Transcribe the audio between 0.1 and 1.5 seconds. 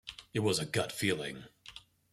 It was a gut feeling.